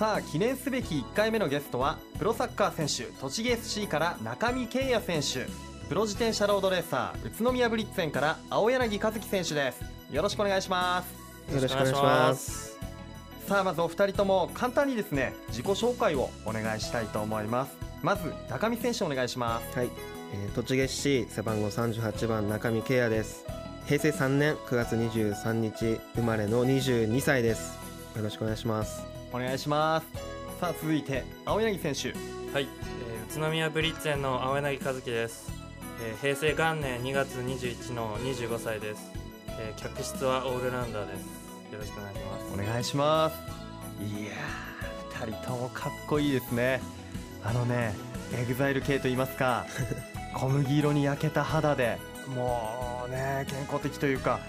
[0.00, 5.46] さあ記念すべき1回目のゲストはプロサッカー選手栃木 SC から中見圭也選手。
[5.90, 9.82] プロ自転車ロードレーサー宇都宮ブリッツェンから青柳和樹選手です。
[10.10, 11.54] よろしくお願いします。
[11.54, 12.78] よろしくお願いします。
[13.46, 17.76] さあまずお二人とも簡単にですね自己紹介をお願いしたいと思います。
[18.00, 19.76] まず中見選手お願いします。
[19.76, 19.90] はい、
[20.32, 23.44] えー、栃木市背番号38番中見圭也です。
[23.84, 27.78] 平成3年9月23日生まれの22歳です。
[28.16, 30.06] よろしくお願いしますお願いします。
[30.60, 32.08] さあ続いて青柳選手。
[32.52, 35.52] はい、えー、宇都宮ブリッツェンの青柳憲輝です、
[36.04, 39.12] えー、平成元年2月21の25歳です、
[39.58, 41.72] えー、脚質はオールラウンダーです。
[41.72, 42.54] よろしくお願いします。
[42.54, 43.36] お願いします。
[44.02, 46.80] いやー2人ともかっこいいですね。
[47.44, 47.94] あのね
[48.34, 49.66] エグザイル系と言いますか
[50.34, 51.98] 小麦色に焼けた肌で
[52.34, 54.40] もうね健康的というか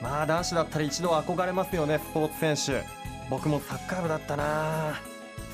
[0.00, 2.99] まあ男子だったら一度憧れますよねスポーツ選手
[3.30, 5.00] 僕もサッカー部だったな。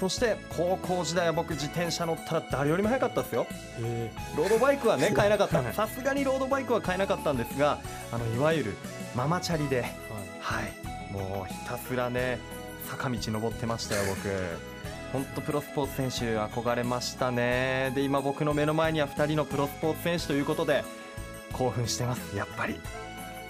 [0.01, 3.47] そして高校時代は僕自転車乗ったら誰よりも速かったですよ。
[3.81, 4.11] え。
[4.37, 5.63] ロードバイクはね買えなかった。
[5.73, 7.79] さすがにロードバイクは買えなかったんですが
[8.13, 8.75] あのいわゆる
[9.15, 10.65] ママチャリでー、はい。
[10.65, 10.73] はい。
[11.13, 12.39] もうひたすらね
[12.89, 14.29] 坂道登ってましたよ僕。
[15.13, 17.93] 本当プロスポーツ選手憧れましたね。
[17.95, 20.85] で今僕の目の前には2人のプロスポーツ選手ということで
[21.53, 22.37] 興奮してます。
[22.37, 22.79] やっぱり。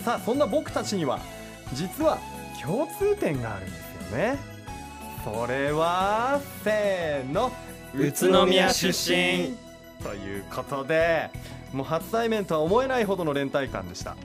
[0.01, 1.19] さあそんな僕たちには
[1.73, 2.19] 実は
[2.63, 3.81] 共通点があるんです。
[3.81, 4.39] よね。
[5.25, 7.53] それはせーの。
[7.95, 9.55] 宇都宮出身。
[10.03, 11.31] ということで
[11.73, 14.17] もう初対面とは思えないほどの連帯感でした。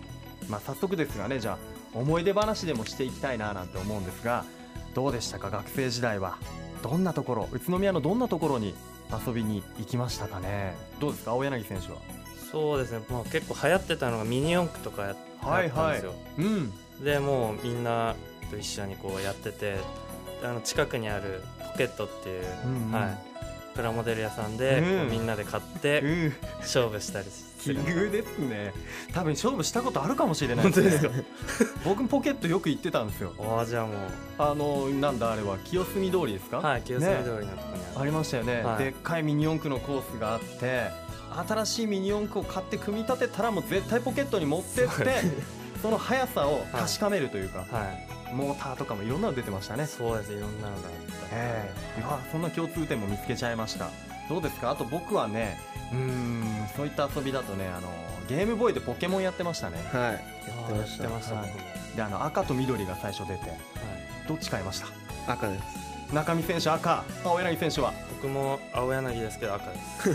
[0.49, 1.57] まあ早速ですがねじゃあ
[1.97, 4.43] 思い出話でもしていきたいななんて思うんですが
[4.93, 5.49] どうでしたか？
[5.49, 6.37] 学生時代は。
[6.83, 7.49] どんなところ？
[7.51, 8.75] 宇都宮のどんなところに
[9.25, 10.75] 遊びに行きましたかね？
[10.99, 11.31] どうですか？
[11.31, 11.99] 青柳選手は。
[12.51, 12.99] そうですね。
[13.07, 15.59] もう結構流行ってたのがミニ四駆とかやった
[15.89, 16.73] んですよ、うん。
[17.03, 18.15] でもうみんな
[18.51, 19.77] と一緒にこうやってて
[20.43, 22.91] あの近くにあるポケットっていう、うんうん。
[22.91, 23.17] はい、
[23.75, 25.09] プラモデル屋さんで、うん。
[25.11, 26.33] みんなで買っうてん。
[26.59, 28.73] 勝負したりす奇る遇ですね。
[29.13, 31.09] 多分勝負したことあるかもしれない本当ですか？
[31.85, 33.33] 僕もポケットよく行ってたんですよ。
[33.39, 33.95] ああじゃあもう。
[34.39, 36.57] あのなんだあれは清澄通りですか？
[36.57, 38.83] はい清澄通りのとこにある、ありましたよね、はい。
[38.83, 40.89] でっかいミニ四駆のコースがあって
[41.47, 45.21] 新しいミニ四駆を買って組み立てたらもう絶対ポケットに持ってって
[45.83, 49.85] その速さを確かめるというか、はいモーターとかもいろんなの出てましたね。
[49.85, 51.35] そうですいろんなのがあった。
[51.35, 51.99] ええ。
[51.99, 53.89] いやそんな共通点も見つけちゃいました。
[54.29, 54.71] どうですか？
[54.71, 55.59] あと僕はね
[55.91, 57.89] うーんそういった遊びだとねあの
[58.29, 59.77] ゲームボーイでポケモンやってましたね。
[59.91, 60.13] はい。
[60.13, 60.19] や
[60.65, 61.09] あってました。
[61.09, 61.51] ました、はい。
[61.95, 63.59] であの赤と緑が最初出てはい。
[64.27, 64.79] どっち買いまし
[65.25, 65.33] た？
[65.33, 66.13] 赤です。
[66.13, 67.03] 中見選手赤。
[67.23, 67.93] 青柳選手は？
[68.15, 70.09] 僕も青柳ですけど赤です。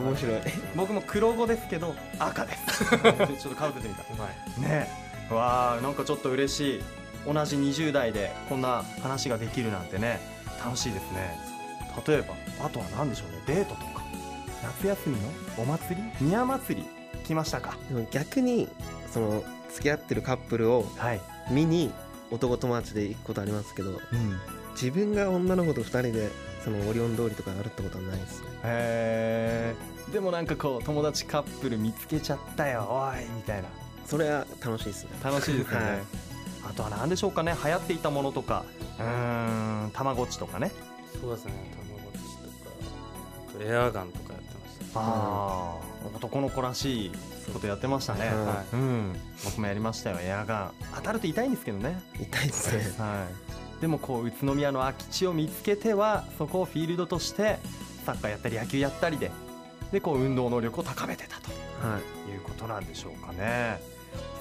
[0.00, 0.40] 面白い。
[0.76, 2.84] 僕も黒子ですけど赤です。
[2.94, 4.02] ちょっとかぶせてみた。
[4.02, 4.60] うまい。
[4.60, 4.88] ね。
[4.90, 6.82] えわあなんかちょっと嬉しい。
[7.26, 10.20] 同じ20代でこんな話ができるなんてね
[10.64, 11.36] 楽しいですね。
[12.06, 13.42] 例えばあとは何でしょうね。
[13.46, 14.04] デートとか。
[14.62, 15.22] 夏休みの
[15.58, 16.02] お祭り？
[16.20, 16.86] 宮祭り
[17.24, 17.76] 来ましたか？
[17.88, 18.68] でも逆に
[19.10, 21.20] その付き合ってるカップルをはい、
[21.50, 21.92] 見に
[22.30, 23.98] 男友達で行くことありますけどうん、
[24.72, 26.30] 自分が女の子と2人で
[26.64, 28.48] そのオリオン通りとか歩ったことはないですね。
[28.64, 29.74] へ
[30.08, 33.68] えでもなんかこう友達カップル見つけちゃったよおいみたいな
[34.06, 35.10] それは楽しいですね。
[35.22, 36.00] 楽しいですよね、はい。
[36.70, 37.54] あとは何でしょうかね。
[37.64, 38.64] 流行っていたものとか。
[38.98, 39.90] うーん。
[39.92, 40.70] たまごっちとかね。
[41.20, 41.52] そうですね。
[41.72, 42.76] たまごっちとか。
[43.48, 45.00] あとエアガンとかやってました。
[45.00, 45.76] ああ
[46.14, 47.12] 男の子らしい
[47.52, 49.16] ことやってましたね、はうん。
[49.44, 50.18] 僕もやりましたよ。
[50.20, 50.72] エアガン。
[50.96, 53.04] 当たると痛いんですけどね、痛いですね。
[53.04, 53.26] は
[53.78, 57.58] い、でもこう宇都宮の空き地を見つけてはそこをフィールドとして
[58.04, 59.30] サッカーやったり野球やったりで
[59.92, 61.50] でこう運動能力を高めてたと
[61.86, 62.30] はい。
[62.30, 63.80] いうことなんでしょうかね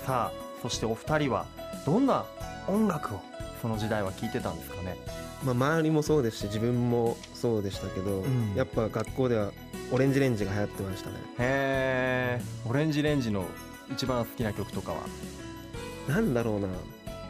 [0.05, 1.47] さあそしてお二人は
[1.83, 2.25] どんな
[2.67, 3.19] 音楽を
[3.59, 4.97] その時代は聴いてたんですかね？
[5.43, 8.53] まあ、周りもそうですし自分もそうでしたけど、うん。
[8.55, 9.51] やっぱ学校では
[9.91, 11.16] オレンジレンジが流行ってましたね。
[11.39, 13.45] へえオレンジレンジの
[13.91, 14.97] 一番好きな曲とかは？
[16.08, 16.67] なんだろうな。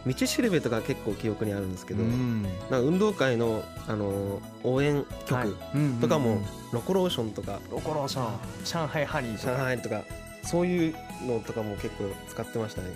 [0.05, 2.43] 道しるべとか結構記憶にあるんですけど、うん。
[2.43, 5.57] なんか運動会の、あの応援曲
[5.99, 6.37] とかも、
[6.71, 7.59] ロコローションとか。
[7.71, 8.33] ロコローション。
[8.65, 10.03] 上海ハニーとか
[10.45, 10.95] そういう
[11.25, 12.89] のとかも結構使ってましたね。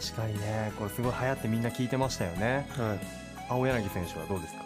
[0.00, 0.72] 確かにね。
[0.78, 2.66] これすごい流行ってみんな聞いてましたよね。
[2.76, 2.98] はい。
[3.48, 4.64] 青柳選手はどうですか？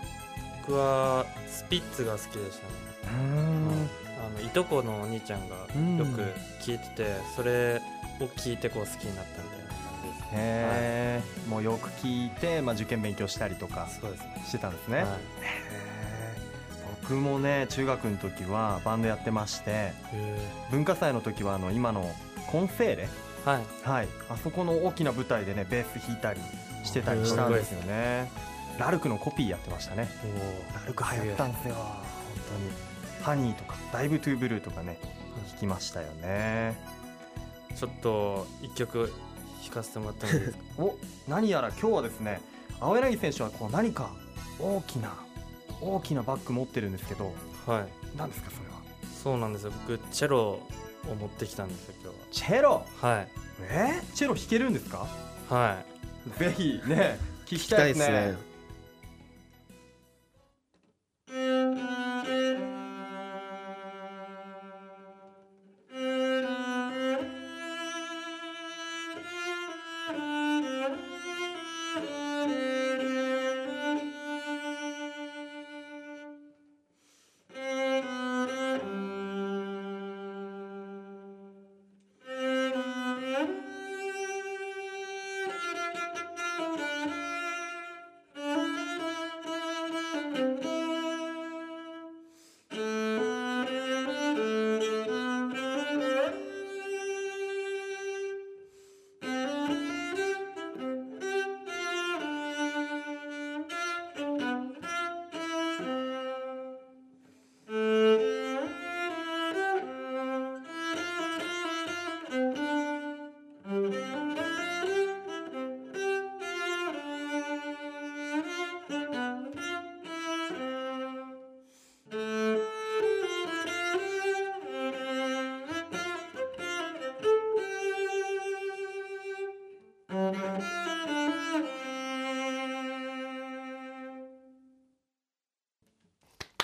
[0.67, 2.73] 僕はスピッツが好きでしたね。
[3.13, 3.89] うん。
[4.37, 5.97] あのいとこのお兄ちゃんがうん。
[5.99, 6.23] よく
[6.61, 7.81] 聞いてて、それ
[8.21, 10.29] を聞いてこう好きになったみたいな感じですね。
[10.33, 14.43] へえ、もうよく聞いて、まあ、受験勉強したりとかそうですね。
[14.47, 15.09] してたんですね、はい
[17.09, 19.93] 僕もね中学の時はバンドやってまして
[20.71, 22.11] 文化祭の時はあの今の
[22.51, 23.09] コンセーレ？
[23.45, 23.89] はい。
[23.89, 24.09] はい。
[24.29, 26.41] あそこの大きな舞台でねベース弾いたり
[26.85, 28.31] してたりしたんですよね。
[28.79, 30.09] ラルクのコピーやってましたね。
[30.75, 31.75] ラルク流行ったんですよ。
[31.77, 31.85] 本
[33.17, 33.25] 当に。
[33.25, 34.99] ハニーとかダイブトゥーブルーとかね
[35.57, 36.77] 聞きましたよね。
[37.75, 39.13] ちょっと一曲
[39.65, 40.59] 弾かせてもらってもいいですか？
[40.83, 40.97] お
[41.27, 42.41] 何やら今日はですね
[42.81, 44.11] 青柳選手はこう何か
[44.61, 45.15] 大きな
[45.81, 47.33] 大きなバッグ持ってるんですけど
[47.67, 47.87] はい。
[48.17, 48.79] 何ですかそれは？
[49.23, 49.73] そうなんですよ。
[49.87, 50.61] 僕チェロを
[51.19, 52.85] 持ってきたんですよ今チェロ？
[53.01, 53.29] 日ははい。
[53.63, 54.03] え？
[54.03, 55.07] ーチェロ弾けるんですか？
[55.49, 55.83] は
[56.37, 56.39] い。
[56.39, 58.01] ぜひね聞きたいでね。
[58.01, 58.48] ですすね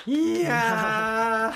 [0.07, 1.53] いや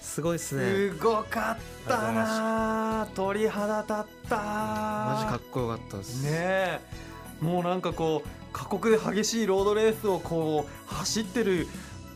[0.00, 0.94] すごいですーね。
[0.96, 3.14] すごかったなー。
[3.14, 3.96] 鳥肌立っ
[4.28, 6.22] たマジかっこよかったです。
[6.24, 6.80] ねえ。
[7.40, 11.66] もうなんかこう過酷で激しいロードレースをこう走ってる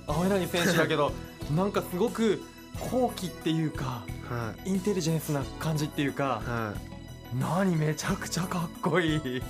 [0.07, 1.13] 青柳選手だけど
[1.57, 2.43] なんかすごく
[2.79, 4.71] 高貴っていうかはい。
[4.71, 7.37] インテリジェンスな感じっていうかはい。
[7.37, 9.43] 何めちゃくちゃかっこいい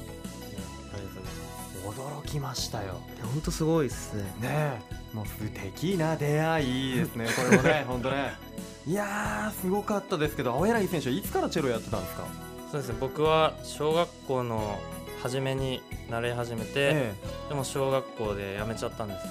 [1.96, 3.00] 驚きましたよ。
[3.22, 4.22] 本当すごいですね。
[4.22, 4.80] ねえ
[5.16, 7.26] もう素敵な出会いですね。
[7.36, 8.34] これもね本当ね。
[8.86, 12.24] いやーすごかったですけど青柳選手はいつからチェロやってたんですか？
[12.70, 12.96] そうですね。
[13.00, 14.78] 僕は小学校の
[15.22, 17.14] 初めに習い始めて、え
[17.48, 19.30] でも小学校で辞めちゃったんですよ。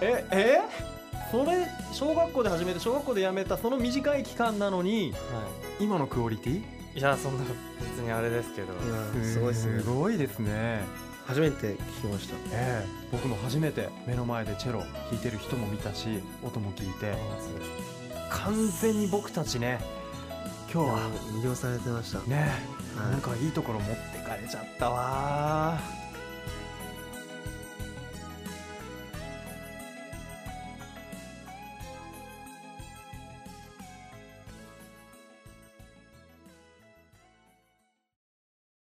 [0.00, 0.60] ええ？
[0.60, 0.92] え
[1.30, 5.18] それ小学校で始めて小学校で辞めたその短い期間なのには
[5.80, 6.56] 今のクオリティ？
[6.94, 7.44] いいやそんな
[7.80, 8.68] 別にあれですけど。
[9.22, 9.80] すごいですね。
[9.82, 10.84] すごいですね
[11.26, 12.34] 初めて聞きました。
[12.52, 12.86] ええ。
[13.10, 17.14] 僕も初めて目の前でチェロ弾いてる人も見たし音も聞いて。
[18.30, 19.78] 完全に僕たちね
[20.72, 22.18] 今日は魅了されてました。
[22.28, 22.50] ね
[22.96, 23.10] はい。
[23.12, 25.78] なんかいいところ持ってかれちゃったわ